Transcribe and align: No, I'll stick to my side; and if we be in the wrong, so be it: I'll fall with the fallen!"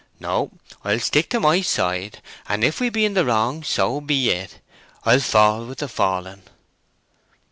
No, 0.19 0.49
I'll 0.83 0.97
stick 0.99 1.29
to 1.29 1.39
my 1.39 1.61
side; 1.61 2.23
and 2.49 2.63
if 2.63 2.79
we 2.79 2.89
be 2.89 3.05
in 3.05 3.13
the 3.13 3.23
wrong, 3.23 3.61
so 3.61 4.01
be 4.01 4.31
it: 4.31 4.59
I'll 5.05 5.19
fall 5.19 5.67
with 5.67 5.77
the 5.77 5.87
fallen!" 5.87 6.41